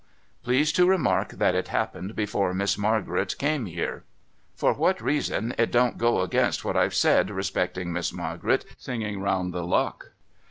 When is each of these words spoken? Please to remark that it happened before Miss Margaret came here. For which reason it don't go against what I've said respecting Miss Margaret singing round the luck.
Please 0.41 0.71
to 0.71 0.87
remark 0.87 1.33
that 1.33 1.53
it 1.53 1.67
happened 1.67 2.15
before 2.15 2.55
Miss 2.55 2.75
Margaret 2.75 3.37
came 3.37 3.67
here. 3.67 4.03
For 4.55 4.73
which 4.73 4.99
reason 4.99 5.53
it 5.59 5.69
don't 5.71 5.99
go 5.99 6.21
against 6.21 6.65
what 6.65 6.75
I've 6.75 6.95
said 6.95 7.29
respecting 7.29 7.93
Miss 7.93 8.11
Margaret 8.11 8.65
singing 8.79 9.21
round 9.21 9.53
the 9.53 9.63
luck. 9.63 10.13